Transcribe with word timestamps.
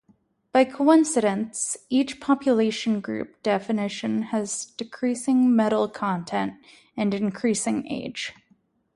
By 0.51 0.63
coincidence, 0.63 1.77
each 1.87 2.19
population 2.19 3.01
group 3.01 3.43
definition 3.43 4.23
has 4.33 4.65
decreasing 4.65 5.55
metal 5.55 5.87
content 5.87 6.53
and 6.97 7.13
increasing 7.13 7.85
age. 7.85 8.33